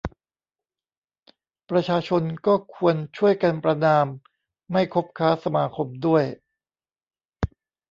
[1.69, 4.05] ประชาชนก็ควรช่วยกันประณาม
[4.71, 6.23] ไม่คบค้าสมาคมด้วย